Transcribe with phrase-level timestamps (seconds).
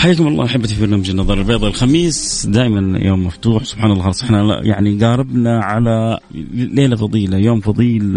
[0.00, 1.70] حياكم الله أحبتي في برنامج النظر البيضاء.
[1.70, 3.64] الخميس دائما يوم مفتوح.
[3.64, 6.18] سبحان الله إحنا يعني قاربنا على
[6.54, 8.16] ليلة فضيلة يوم فضيل.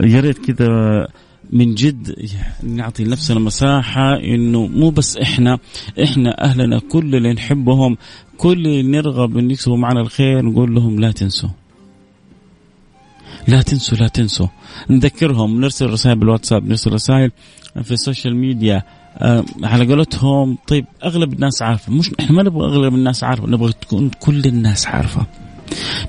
[0.00, 0.68] يا ريت كذا
[1.52, 2.28] من جد
[2.62, 5.58] نعطي لنفسنا مساحة إنه مو بس إحنا
[6.02, 7.96] إحنا أهلنا كل اللي نحبهم
[8.36, 11.50] كل اللي نرغب إن يكسبوا معنا الخير نقول لهم لا تنسوا.
[13.48, 14.48] لا تنسوا لا تنسوا.
[14.90, 17.30] نذكرهم نرسل رسائل بالواتساب نرسل رسائل
[17.82, 18.82] في السوشيال ميديا.
[19.62, 21.92] على قولتهم طيب أغلب الناس عارفة.
[21.92, 25.26] مش إحنا ما نبغى أغلب الناس عارفة نبغى تكون كل الناس عارفة.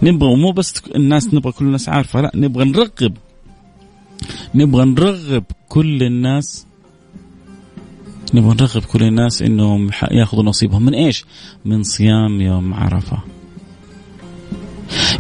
[0.04, 3.18] نبغى مو بس الناس نبغى كل الناس عارفة لا نبغى نرغب.
[4.56, 6.66] نبغى نرغب كل الناس.
[8.34, 10.86] نبغى نرغب كل الناس إنهم ياخذوا نصيبهم.
[10.86, 11.26] من إيش؟
[11.66, 13.33] من صيام يوم عرفة.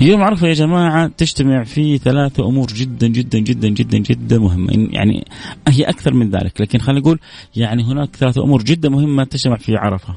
[0.01, 5.25] يوم عرفه يا جماعة تجتمع فيه ثلاثة أمور جدا جدا جدا جدا جدا مهمة يعني
[5.67, 7.19] هي أكثر من ذلك لكن خلينا نقول
[7.55, 10.15] يعني هناك ثلاثة أمور جدا مهمة تجتمع في عرفة.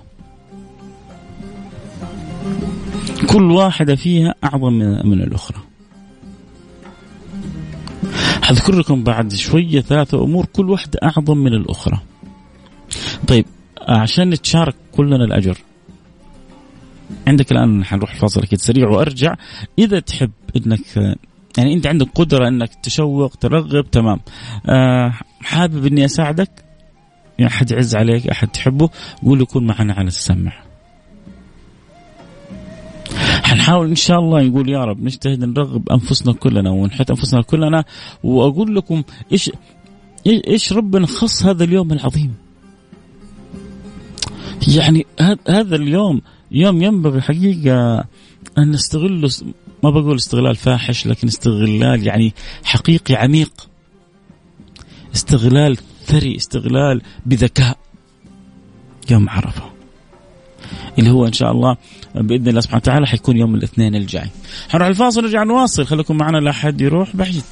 [3.28, 4.72] كل واحدة فيها أعظم
[5.04, 5.58] من الأخرى.
[8.42, 12.00] حذكر لكم بعد شوية ثلاثة أمور كل واحدة أعظم من الأخرى.
[13.28, 13.44] طيب
[13.88, 15.58] عشان نتشارك كلنا الأجر
[17.26, 19.34] عندك الآن حنروح فاصل أكيد سريع وأرجع.
[19.78, 21.16] إذا تحب إنك
[21.58, 24.20] يعني أنت عندك قدرة إنك تشوق ترغب تمام.
[24.66, 26.64] أه حابب إني أساعدك؟
[27.38, 28.90] يعني أحد يعز عليك أحد تحبه؟
[29.24, 30.52] قول له كن معنا على السمع.
[33.44, 37.84] حنحاول إن شاء الله يقول يا رب نجتهد نرغب أنفسنا كلنا ونحط أنفسنا كلنا
[38.24, 39.02] وأقول لكم
[39.32, 39.50] إيش
[40.26, 42.34] إيش ربنا خص هذا اليوم العظيم.
[44.68, 45.06] يعني
[45.48, 46.20] هذا اليوم
[46.56, 48.04] يوم ينبغي حقيقة
[48.58, 49.30] أن نستغله
[49.84, 52.34] ما بقول استغلال فاحش لكن استغلال يعني
[52.64, 53.68] حقيقي عميق.
[55.14, 57.78] استغلال ثري استغلال بذكاء.
[59.10, 59.62] يوم عرفة.
[60.98, 61.76] اللي هو إن شاء الله
[62.14, 64.30] بإذن الله سبحانه وتعالى حيكون يوم الاثنين الجاي.
[64.68, 65.86] حنروح الفاصل ونرجع نواصل.
[65.86, 67.44] خليكم معنا لا حد يروح بعيد.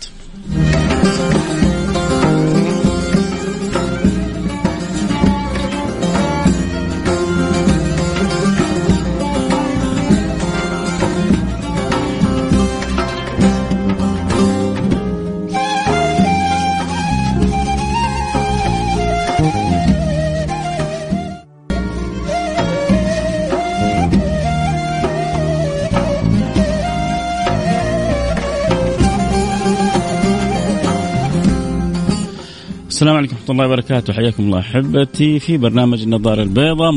[33.04, 34.12] السلام عليكم ورحمة الله وبركاته.
[34.12, 36.92] حياكم الله أحبتي في برنامج النظارة البيضاء.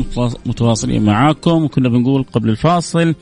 [0.46, 1.64] متواصلين معاكم.
[1.64, 3.14] وكنا بنقول قبل الفاصل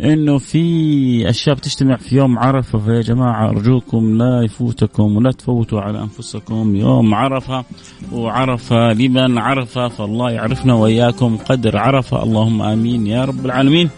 [0.00, 2.78] إنه في أشياء بتجتمع في يوم عرفة.
[2.78, 6.76] فيا جماعة أرجوكم لا يفوتكم ولا تفوتوا على أنفسكم.
[6.76, 7.64] يوم عرفة
[8.12, 11.36] وعرفة لمن عرفة؟ فالله يعرفنا وإياكم.
[11.36, 12.22] قدر عرفة.
[12.22, 13.90] اللهم آمين يا رب العالمين.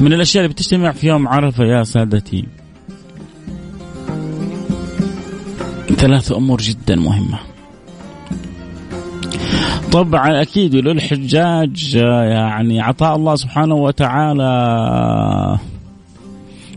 [0.00, 2.44] من الأشياء اللي بتجتمع في يوم عرفة يا سادتي
[5.98, 7.38] ثلاث أمور جدا مهمة.
[9.92, 14.48] طبعا أكيد للحجاج يعني عطاء الله سبحانه وتعالى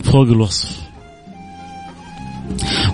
[0.03, 0.81] فوق الوصف.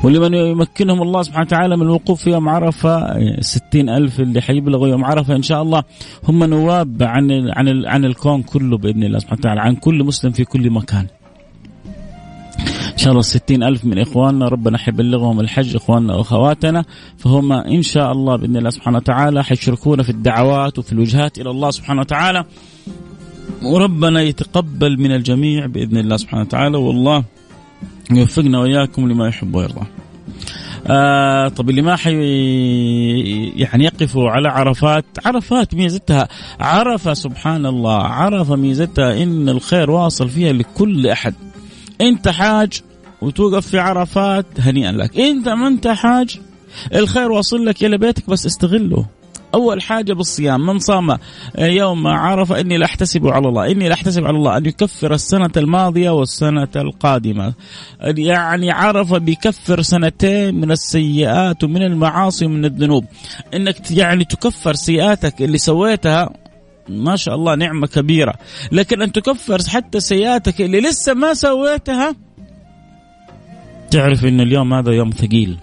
[0.03, 5.05] ولمن يمكنهم الله سبحانه وتعالى من الوقوف في يوم عرفة ستين ألف اللي حيبلغوا يوم
[5.05, 5.83] عرفة إن شاء الله
[6.27, 10.45] هم نواب عن عن عن الكون كله بإذن الله سبحانه وتعالى عن كل مسلم في
[10.45, 11.07] كل مكان
[12.97, 16.85] إن شاء الله ستين ألف من إخواننا ربنا حيبلغهم الحج إخواننا وأخواتنا.
[17.17, 21.71] فهم إن شاء الله بإذن الله سبحانه وتعالى حيشركونا في الدعوات وفي الوجهات إلى الله
[21.71, 22.43] سبحانه وتعالى.
[23.63, 26.77] وربنا يتقبل من الجميع بإذن الله سبحانه وتعالى.
[26.77, 27.23] والله
[28.11, 29.85] يوفقنا وإياكم لما يحب ويرضى.
[30.87, 32.13] آه طب اللي ما حي
[33.55, 36.27] يعني يقفوا على عرفات عرفات ميزتها.
[36.59, 41.33] عرفة سبحان الله عرفة ميزتها إن الخير واصل فيها لكل أحد.
[42.01, 42.81] أنت حاج
[43.21, 45.19] وتوقف في عرفات هنيئا لك.
[45.19, 46.39] انت ما انت حاج
[46.95, 49.05] الخير واصل لك إلى بيتك بس استغله.
[49.53, 51.17] أول حاجة بالصيام من صام
[51.59, 53.71] يوم عرفة إني لاحتسب على الله.
[53.71, 57.53] إني لاحتسب على الله أن يكفر السنة الماضية والسنة القادمة.
[58.01, 63.05] يعني عرفة بيكفر سنتين من السيئات ومن المعاصي ومن الذنوب.
[63.53, 66.29] إنك يعني تكفر سيئاتك اللي سويتها
[66.89, 68.33] ما شاء الله نعمة كبيرة.
[68.71, 72.15] لكن أن تكفر حتى سيئاتك اللي لسه ما سويتها
[73.91, 75.57] تعرف أن اليوم هذا يوم ثقيل.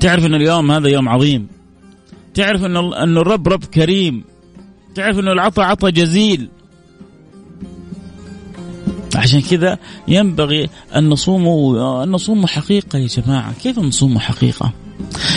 [0.00, 1.46] تعرف أن اليوم هذا يوم عظيم.
[2.34, 4.24] تعرف أن أن الرب رب كريم.
[4.94, 6.48] تعرف أنه العطاء عطاء جزيل.
[9.16, 9.78] عشان كذا
[10.08, 13.52] ينبغي أن نصوم أن نصوم حقيقة يا جماعة.
[13.62, 14.72] كيف نصوم حقيقة؟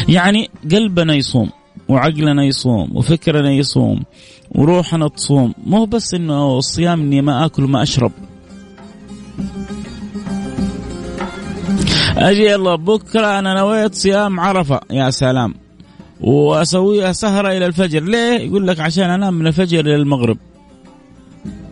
[0.07, 1.49] يعني قلبنا يصوم
[1.89, 4.03] وعقلنا يصوم وفكرنا يصوم
[4.51, 5.53] وروحنا تصوم.
[5.65, 8.11] مو بس إنه الصيام اني ما آكل وما أشرب.
[12.19, 15.53] أجي يلا بكرة أنا نويت صيام عرفة يا سلام.
[16.21, 18.03] واسويها سهره إلى الفجر.
[18.03, 20.37] ليه؟ يقول لك عشان أنام من الفجر إلى المغرب.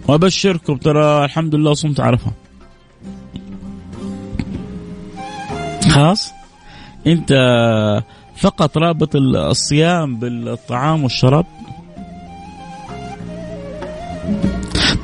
[0.08, 2.32] وأبشركم ترى الحمد لله صمت عرفة.
[5.90, 6.32] خلاص؟
[7.08, 7.34] أنت
[8.38, 11.46] فقط رابط الصيام بالطعام والشراب؟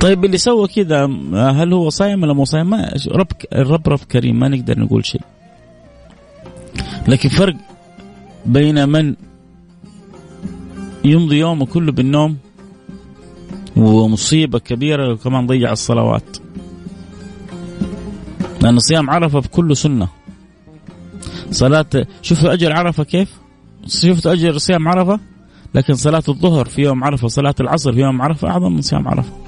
[0.00, 1.04] طيب اللي سوى كذا
[1.34, 2.74] هل هو صايم ولا مو صايم؟
[3.08, 5.20] رب الرب رب كريم ما نقدر نقول شيء.
[7.08, 7.56] لكن فرق
[8.46, 9.14] بين من
[11.04, 12.36] يمضي يومه كله بالنوم
[13.76, 16.36] ومصيبة كبيرة وكمان ضيع الصلوات.
[18.62, 20.08] لأن صيام عرفة بكل سنة.
[21.50, 23.32] صلاة شوفوا أجر عرفة كيف؟
[23.86, 25.20] شفتوا أجر صيام عرفة؟
[25.74, 29.43] لكن صلاة الظهر في يوم عرفة صلاة العصر في يوم عرفة أعظم من صيام عرفة.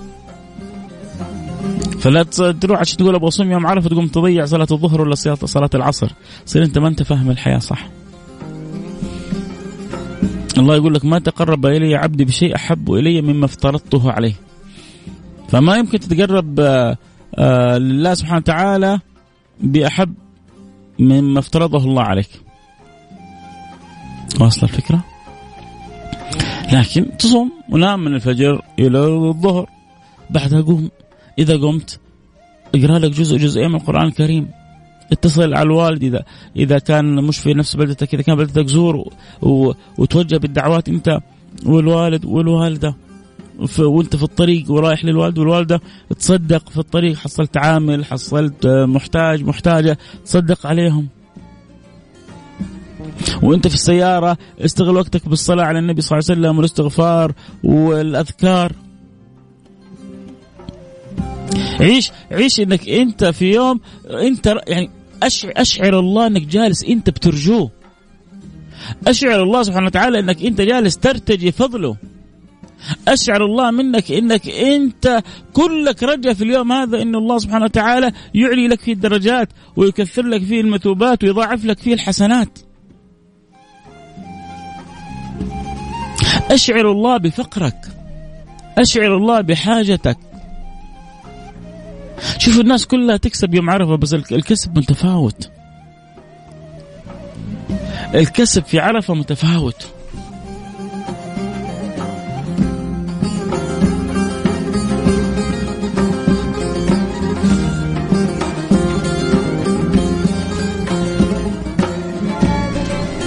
[2.06, 2.22] فلا
[2.52, 6.12] تروح عشان تقول أبغى أصوم يوم عرفة تقوم تضيع صلاة الظهر ولا صلاة العصر.
[6.46, 7.88] تصير أنت ما أنت فاهم الحياة صح.
[10.58, 14.34] الله يقول لك ما تقرب إلي عبدي بشيء أحب إلي مما افترضته عليه.
[15.48, 16.96] فما يمكن تتقرب آه،
[17.38, 19.00] آه، لله سبحانه وتعالى
[19.60, 20.14] بأحب
[20.98, 22.30] مما افترضه الله عليك.
[24.40, 25.04] واصل الفكرة؟
[26.72, 29.70] لكن تصوم ونام من الفجر إلى الظهر
[30.30, 30.90] بعدها قوم.
[31.38, 32.00] إذا قمت
[32.74, 34.48] اقرأ لك جزء جزئين من القرآن الكريم.
[35.12, 36.24] اتصل على الوالد إذا
[36.56, 39.12] إذا كان مش في نفس بلدتك إذا كان بلدتك زور.
[39.98, 41.18] وتوجه بالدعوات أنت
[41.66, 42.96] والوالد والوالدة.
[43.78, 45.80] وأنت في الطريق ورايح للوالد والوالدة
[46.18, 51.08] تصدق في الطريق حصلت عامل حصلت محتاج محتاجة تصدق عليهم.
[53.42, 57.32] وأنت في السيارة استغل وقتك بالصلاة على النبي صلى الله عليه وسلم والاستغفار
[57.64, 58.72] والأذكار.
[61.80, 64.90] عيش عيش إنك أنت في يوم أنت يعني
[65.22, 67.70] اشعر, أشعر الله إنك جالس أنت بترجوه
[69.06, 71.96] أشعر الله سبحانه وتعالى إنك أنت جالس ترتجي فضله
[73.08, 75.22] أشعر الله منك إنك أنت
[75.52, 80.42] كلك رجاء في اليوم هذا إن الله سبحانه وتعالى يعلي لك فيه الدرجات ويكثر لك
[80.42, 82.58] فيه المثوبات ويضاعف لك فيه الحسنات.
[86.50, 87.76] أشعر الله بفقرك.
[88.78, 90.18] أشعر الله بحاجتك.
[92.38, 95.50] شوفوا الناس كلها تكسب يوم عرفة بس الكسب متفاوت.
[98.14, 99.86] الكسب في عرفة متفاوت.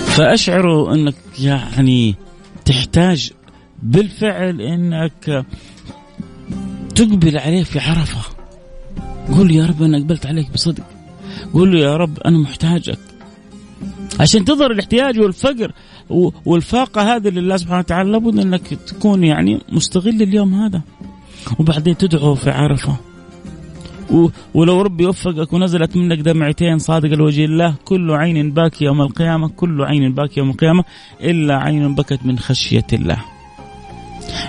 [0.05, 2.15] فأشعروا إنك يعني
[2.65, 3.31] تحتاج
[3.83, 5.45] بالفعل إنك
[6.95, 8.28] تقبل عليه في عرفة.
[9.33, 10.83] قول يا رب أنا قبلت عليك بصدق.
[11.53, 12.99] قول له يا رب أنا محتاجك.
[14.19, 15.71] عشان تظهر الاحتياج والفقر
[16.45, 20.81] والفاقة هذه لله سبحانه وتعالى لابد أنك تكون يعني مستغل اليوم هذا.
[21.59, 22.95] وبعدين تدعو في عرفة.
[24.53, 29.81] ولو ربي وفقك ونزلت منك دمعتين صادق الوجه الله كل عين باكي يوم القيامة كل
[29.81, 30.83] عين باكي يوم القيامة
[31.21, 33.17] إلا عين بكت من خشية الله.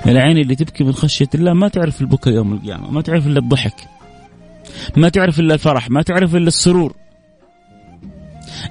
[0.06, 3.75] العين اللي تبكي من خشية الله ما تعرف البكاء يوم القيامة ما تعرف إلا الضحك.
[4.96, 6.94] ما تعرف إلا الفرح ما تعرف إلا السرور.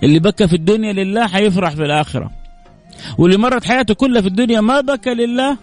[0.04, 2.32] اللي بكى في الدنيا لله حيفرح في الآخرة.
[3.18, 5.58] واللي مرت حياته كلها في الدنيا ما بكى لله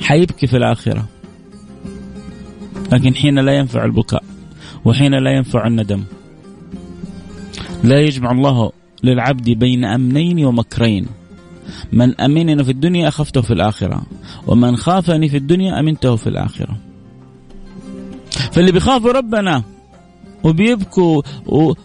[0.00, 1.08] حيبكي في الآخرة.
[2.92, 4.24] لكن حين لا ينفع البكاء
[4.84, 6.04] وحين لا ينفع الندم
[7.84, 8.72] لا يجمع الله
[9.04, 11.06] للعبد بين أمنين ومكرين.
[11.92, 14.02] من أمنني في الدنيا أخفته في الآخرة
[14.46, 16.76] ومن خافني في الدنيا أمنته في الآخرة.
[18.52, 19.62] فاللي بيخافوا ربنا
[20.44, 21.22] وبيبكوا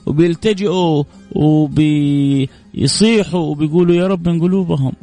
[0.05, 4.93] وبيلتجئوا وبيصيحوا وبيقولوا يا رب من قلوبهم.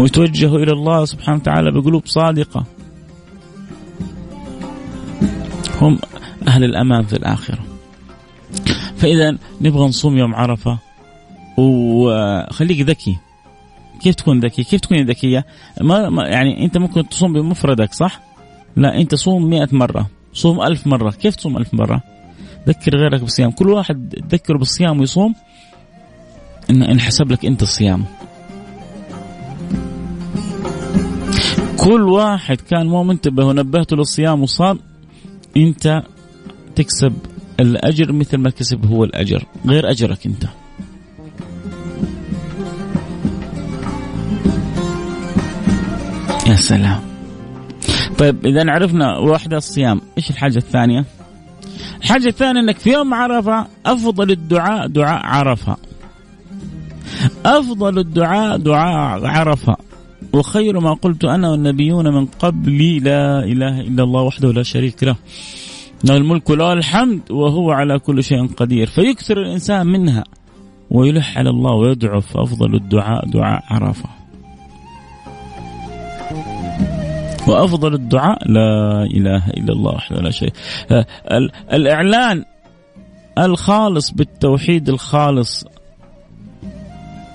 [0.00, 2.64] ويتوجهوا إلى الله سبحانه وتعالى بقلوب صادقة.
[5.80, 5.98] هم
[6.48, 7.58] أهل الأمان في الآخرة.
[8.96, 10.78] فإذا نبغى نصوم يوم عرفة.
[11.58, 13.16] وخليك ذكي.
[14.00, 15.46] كيف تكون ذكي؟ كيف تكوني ذكية؟
[15.80, 18.20] ما يعني أنت ممكن تصوم بمفردك صح؟
[18.76, 22.02] لا أنت صوم مئة مرة صوم ألف مرة كيف تصوم ألف مرة؟
[22.68, 25.34] ذكر غيرك بالصيام كل واحد تذكره بالصيام ويصوم
[26.70, 28.04] إن انحسب لك أنت الصيام
[31.84, 34.78] كل واحد كان مو منتبه ونبهته للصيام وصام
[35.56, 36.02] أنت
[36.76, 37.12] تكسب
[37.60, 40.44] الأجر مثل ما كسب هو الأجر غير أجرك أنت
[46.50, 47.00] يا سلام
[48.18, 51.04] طيب إذا عرفنا واحدة الصيام إيش الحاجة الثانية؟
[52.00, 55.76] الحاجة الثانية إنك في يوم عرفة أفضل الدعاء دعاء عرفة.
[57.46, 59.76] أفضل الدعاء دعاء عرفة.
[60.32, 65.16] وخير ما قلت أنا والنبيون من قبلي لا إله إلا الله وحده لا شريك له.
[66.04, 68.86] له الملك وله الحمد وهو على كل شيء قدير.
[68.86, 70.24] فيكثر الإنسان منها
[70.90, 74.19] ويلح على الله ويدعو فافضل الدعاء دعاء عرفة.
[77.48, 80.52] وأفضل الدعاء لا إله إلا الله وحده لا شريك
[81.72, 82.44] الإعلان
[83.38, 85.64] الخالص بالتوحيد الخالص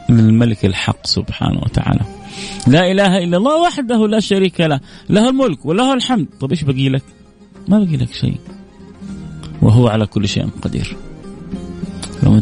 [0.09, 2.01] للملك الحق سبحانه وتعالى.
[2.67, 4.79] لا إله إلا الله وحده لا شريك له.
[5.09, 6.27] له الملك وله الحمد.
[6.39, 7.03] طيب إيش بقي لك؟
[7.67, 8.37] ما بقي لك شيء.
[9.61, 10.97] وهو على كل شيء قدير.
[12.23, 12.41] لما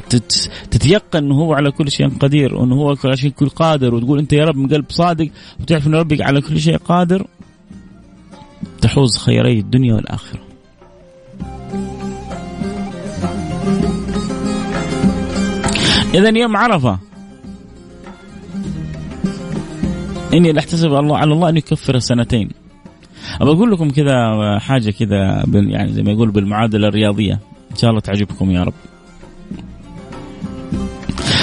[0.71, 4.33] تتيقن إنه هو على كل شيء قدير وإنه هو على شيء كل قادر وتقول أنت
[4.33, 5.29] يا رب من قلب صادق
[5.59, 7.27] وتعرف إن ربك على كل شيء قادر
[8.83, 10.39] تحوز خيري الدنيا والآخرة.
[16.13, 16.99] اذا يوم عرفة
[20.33, 22.49] إني لا أحتسب الله على الله أن يكفر سنتين.
[23.41, 27.39] ابى أقول لكم كذا حاجة كذا يعني زي ما يقول بالمعادلة الرياضية
[27.71, 28.73] إن شاء الله تعجبكم يا رب.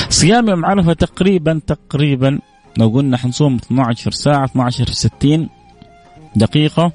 [0.09, 2.38] صيام يوم عرفة تقريبا تقريبا
[2.78, 5.49] لو قلنا حنصوم 12 ساعة 12 في 60
[6.37, 6.92] دقيقة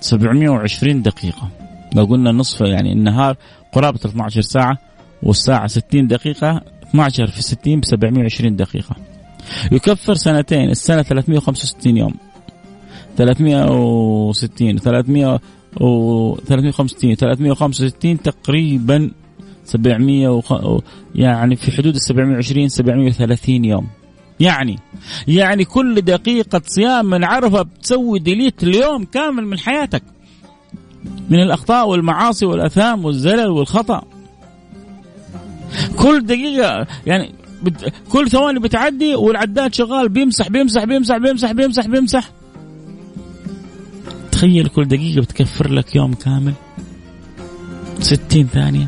[0.00, 1.48] 720 دقيقة.
[1.94, 3.36] لو قلنا نصف يعني النهار
[3.72, 4.78] قرابة 12 ساعة
[5.22, 8.96] والساعة 60 دقيقة 12 في 60 ب 720 دقيقة.
[9.72, 12.14] يكفر سنتين السنة 365 يوم
[13.16, 15.40] 360 300
[15.80, 19.10] و 365 365 تقريبا
[19.64, 20.80] 700 وخ...
[21.14, 23.86] يعني في حدود ال 720 730 يوم
[24.40, 24.78] يعني
[25.28, 30.02] يعني كل دقيقة صيام من عرفة بتسوي ديليت اليوم كامل من حياتك.
[31.30, 34.02] من الأخطاء والمعاصي والأثام والزلل والخطأ.
[35.96, 37.92] كل دقيقة يعني بت...
[38.08, 42.30] كل ثواني بتعدي والعداد شغال بيمسح بيمسح بيمسح بيمسح بيمسح بيمسح.
[44.32, 46.52] تخيل كل دقيقة بتكفر لك يوم كامل.
[48.00, 48.86] ستين ثانية.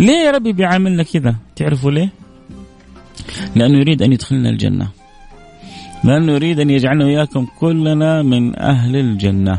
[0.00, 2.23] ليه يا ربي بيعاملنا كذا؟ تعرفوا ليه؟
[3.56, 4.88] لأنه يريد أن يدخلنا الجنة.
[6.04, 9.58] لأنه يريد أن يجعلنا وإياكم كلنا من أهل الجنة.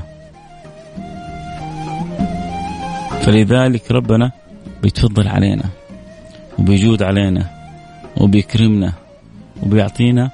[3.21, 4.31] فلذلك ربنا
[4.83, 5.63] بيتفضل علينا
[6.59, 7.49] وبيجود علينا
[8.17, 8.93] وبيكرمنا
[9.63, 10.31] وبيعطينا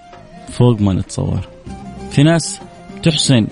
[0.50, 1.48] فوق ما نتصور.
[2.12, 2.60] في ناس
[3.04, 3.48] تحسن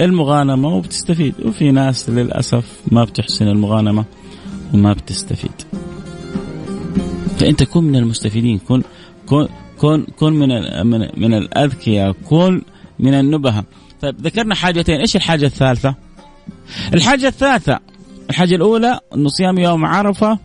[0.00, 4.04] المغانمة وبتستفيد وفي ناس للأسف ما بتحسن المغانمة
[4.74, 5.52] وما بتستفيد.
[7.40, 8.58] فأنت كن من المستفيدين.
[8.58, 8.82] كن
[9.26, 10.48] كن كن, كن من
[10.86, 12.12] من, من الأذكياء.
[12.12, 12.62] كن
[12.98, 13.64] من النبهة.
[14.00, 15.00] طيب ذكرنا حاجتين.
[15.00, 15.94] إيش الحاجة الثالثة؟
[16.94, 17.78] الحاجة الثالثة
[18.30, 20.38] الحاجة الأولى أنه صيام يوم عرفة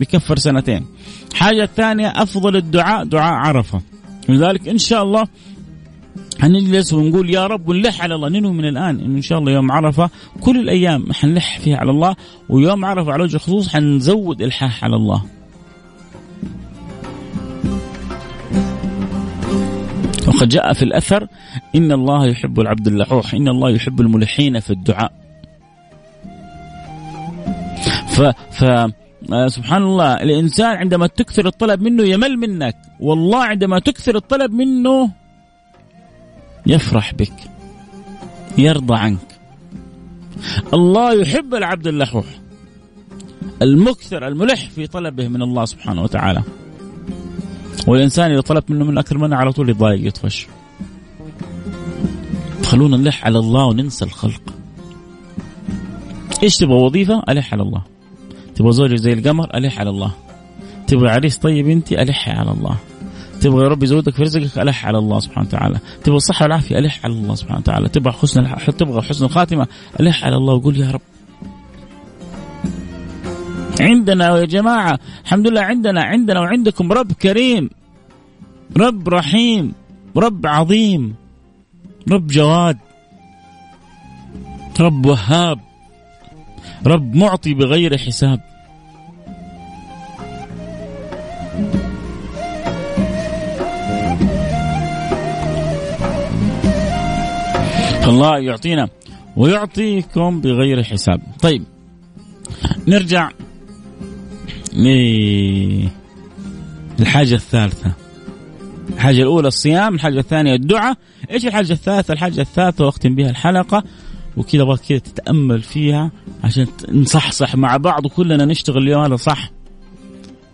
[0.00, 0.86] بكفر سنتين.
[1.32, 3.80] الحاجة الثانية أفضل الدعاء دعاء عرفة.
[4.28, 5.26] لذلك إن شاء الله
[6.40, 8.28] حنجلس ونقول يا رب ونلح على الله.
[8.28, 10.10] ننوي من الآن إنه إن شاء الله يوم عرفة
[10.40, 12.16] كل الأيام حنلح فيها على الله
[12.48, 15.35] ويوم عرفة على وجه الخصوص حنزود إلحاح على الله.
[20.36, 21.28] وقد جاء في الأثر
[21.74, 25.12] إن الله يحب العبد اللحوح، إن الله يحب الملحين في الدعاء.
[28.08, 28.64] ف ف
[29.32, 32.76] آه، سبحان الله الإنسان عندما تكثر الطلب منه يمل منك.
[33.00, 35.10] والله عندما تكثر الطلب منه
[36.66, 37.32] يفرح بك
[38.58, 39.38] يرضى عنك.
[40.74, 42.26] الله يحب العبد اللحوح
[43.62, 46.42] المكثر الملح في طلبه من الله سبحانه وتعالى.
[47.86, 50.46] والإنسان إذا طلب منه من أكثر منه على طول يضايق يطفش.
[52.64, 54.42] خلونا نلح على الله وننسى الخلق.
[56.42, 57.82] إيش تبغى وظيفة؟ ألح على الله.
[58.54, 60.12] تبغى زوجة زي القمر؟ ألح على الله.
[60.86, 62.76] تبغى عريس طيب أنت؟ ألح على الله.
[63.40, 65.78] تبغى ربي يزودك في رزقك؟ ألح على الله سبحانه وتعالى.
[66.04, 67.88] تبغى الصحة والعافية؟ ألح على الله سبحانه وتعالى.
[67.88, 69.66] تبغى حسن تبغى حسن الخاتمة؟
[70.00, 71.00] ألح على الله وقول يا رب.
[73.80, 74.98] عندنا يا جماعة.
[75.24, 77.70] الحمد لله عندنا عندنا وعندكم رب كريم
[78.76, 79.74] رب رحيم
[80.16, 81.14] رب عظيم
[82.12, 82.78] رب جواد
[84.80, 85.60] رب وهاب
[86.86, 88.40] رب معطي بغير حساب.
[98.06, 98.88] الله يعطينا
[99.36, 101.20] ويعطيكم بغير حساب.
[101.42, 101.64] طيب
[102.88, 103.30] نرجع
[106.98, 107.92] للحاجة الثالثة.
[108.94, 110.96] الحاجة الأولى الصيام الحاجة الثانية الدعاء.
[111.30, 113.84] إيش الحاجة الثالثة؟ الحاجة الثالثة وأختم بها الحلقة
[114.36, 116.10] وكذا أبغى كذا تتأمل فيها
[116.44, 119.50] عشان نصحصح مع بعض وكلنا نشتغل اليوم هذا صح.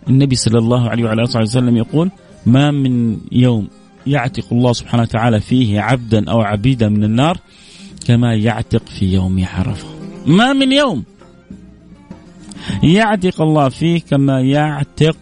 [0.09, 2.11] النبي صلى الله عليه وعلى آله وسلم يقول:
[2.45, 3.67] ما من يوم
[4.07, 7.37] يعتق الله سبحانه وتعالى فيه عبدا أو عبيدا من النار
[8.07, 9.87] كما يعتق في يوم عرفة.
[10.25, 11.03] ما من يوم.
[12.83, 15.17] يعتق الله فيه كما يعتق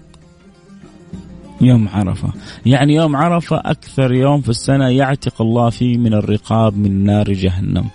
[1.62, 2.34] يوم عرفة،
[2.66, 7.86] يعني يوم عرفة أكثر يوم في السنة يعتق الله فيه من الرقاب من نار جهنم.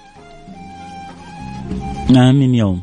[2.10, 2.80] ما من يوم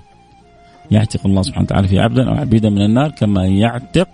[0.92, 4.08] يعتق الله سبحانه وتعالى في عبدا أو عبيدا من النار كما يعتق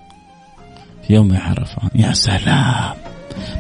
[1.08, 1.82] في يوم عرفة.
[1.96, 2.94] يا سلام.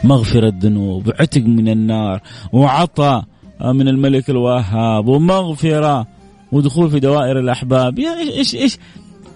[0.03, 2.21] مغفرة ذنوب عتق من النار
[2.53, 3.25] وعطاء
[3.61, 6.07] من الملك الوهاب ومغفرة
[6.51, 7.99] ودخول في دوائر الأحباب.
[7.99, 8.77] يا إيش إيش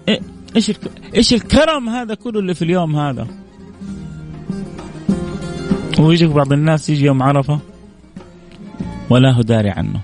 [0.10, 0.22] إيش
[0.56, 0.72] إيش,
[1.16, 3.28] إيش الكرم هذا كله اللي في اليوم هذا؟
[6.00, 7.60] ويجيك بعض الناس يجي يوم عرفة
[9.10, 10.02] ولا هو داري عنه.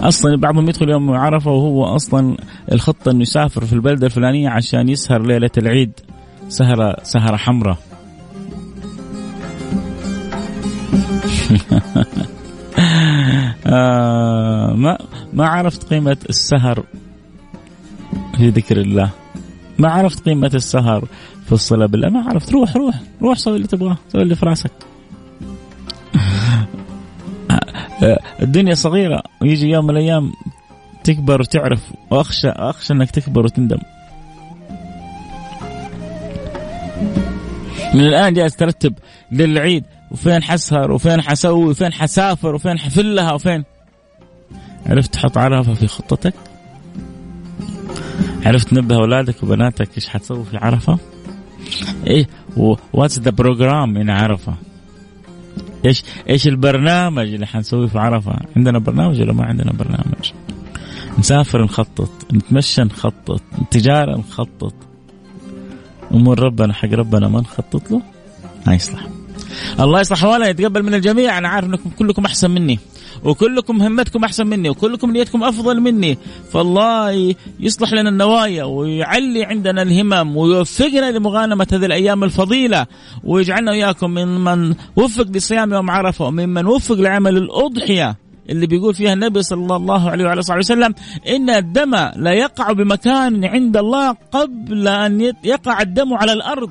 [0.00, 2.36] أصلا بعضهم يدخل يوم عرفة وهو أصلا
[2.72, 5.92] الخطة إنه يسافر في البلدة الفلانية عشان يسهر ليلة العيد
[6.48, 7.76] سهره سهرة حمراء.
[13.70, 14.98] آه ما
[15.32, 16.84] ما عرفت قيمة السهر
[18.36, 19.10] في ذكر الله.
[19.78, 21.04] ما عرفت قيمة السهر
[21.46, 22.52] في الصلاة بالله ما عرفت.
[22.52, 23.96] روح روح روح سوي اللي تبغاه.
[24.12, 24.70] سوي اللي في راسك.
[28.42, 29.22] الدنيا صغيرة.
[29.42, 30.32] ويجي يوم من الأيام
[31.04, 33.78] تكبر وتعرف وأخشى أخشى أنك تكبر وتندم.
[37.94, 38.94] من الآن جالس ترتب
[39.32, 39.84] للعيد.
[40.10, 43.64] وفين حسهر وفين حسوي وفين حسافر وفين حفلها وفين
[44.86, 46.34] عرفت تحط عرفة في خطتك
[48.46, 50.98] عرفت تنبه أولادك وبناتك إيش حتسوي في عرفة
[52.06, 52.28] إيه
[52.92, 54.54] what's the program من عرفة
[55.86, 60.32] إيش إيش البرنامج اللي حنسويه في عرفة؟ عندنا برنامج ولا ما عندنا برنامج؟
[61.18, 64.74] نسافر نخطط، نتمشى نخطط، تجارة نخطط.
[66.14, 68.02] أمور ربنا حق ربنا ما نخطط له
[68.66, 69.06] ما يصلح.
[69.80, 71.38] الله يصلح ولا يتقبل من الجميع.
[71.38, 72.78] أنا عارف إنكم كلكم أحسن مني
[73.24, 76.18] وكلكم همتكم أحسن مني وكلكم نيتكم أفضل مني.
[76.52, 82.86] فالله يصلح لنا النوايا ويعلي عندنا الهمم ويوفقنا لمغانمة هذه الأيام الفضيلة
[83.24, 88.16] ويجعلنا واياكم ممن وفق لصيام يوم عرفه وممن وفق لعمل الأضحية
[88.50, 90.94] اللي بيقول فيها النبي صلى الله عليه وعلى صحبه وسلم
[91.28, 96.70] إن الدم لا يقع بمكان عند الله قبل أن يقع الدم على الأرض.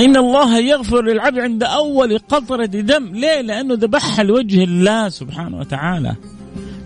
[0.00, 3.06] إن الله يغفر للعبد عند أول قطرة دم.
[3.12, 6.14] ليه؟ لأنه ذبحها لوجه الله سبحانه وتعالى.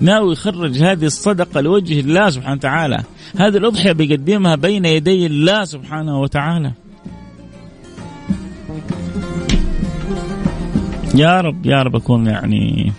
[0.01, 3.03] ناوي يخرج هذه الصدقة لوجه الله سبحانه وتعالى.
[3.37, 6.73] هذه الأضحية بيقدمها بين يدي الله سبحانه وتعالى.
[11.15, 12.93] يا رب يا رب أكون يعني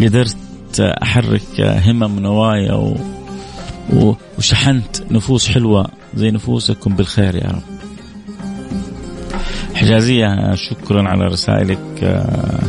[0.00, 0.36] قدرت
[0.80, 2.96] أحرك همم نوايا و...
[4.38, 7.69] وشحنت نفوس حلوة زي نفوسكم بالخير يا رب.
[9.80, 11.78] حجازية شكرا على رسائلك.
[12.02, 12.60] آه،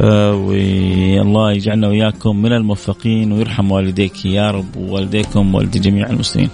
[0.00, 4.24] آه، والله يجعلنا وإياكم من الموفقين ويرحم والديك.
[4.24, 6.50] يا رب ووالديكم ووالدي جميع المسلمين.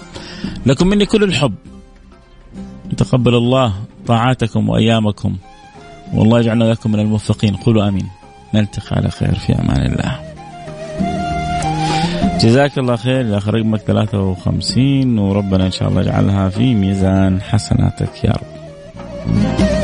[0.67, 1.55] لكم مني كل الحب.
[2.97, 3.75] تقبل الله
[4.07, 5.37] طاعاتكم وأيامكم.
[6.15, 7.57] والله يجعلنا وإياكم من الموفقين.
[7.57, 8.09] قولوا آمين.
[8.55, 10.19] نلتقي على خير في أمان الله.
[12.41, 13.27] جزاك الله خير.
[13.27, 18.25] يا أخ رقمك 53 وربنا إن شاء الله يجعلها في ميزان حسناتك.
[18.25, 18.56] يا رب.
[19.29, 19.76] Thank you.